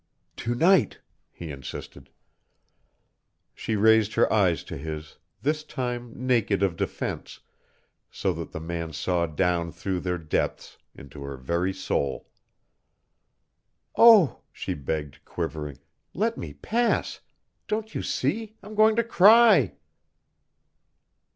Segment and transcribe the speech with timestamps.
[0.37, 0.99] "To night,"
[1.31, 2.09] he insisted.
[3.53, 7.41] She raised her eyes to his, this time naked of defence,
[8.09, 12.27] so that the man saw down through their depths into her very soul.
[13.95, 15.77] "Oh," she begged, quivering,
[16.15, 17.19] "let me pass.
[17.67, 19.75] Don't you see I'm going to cry!"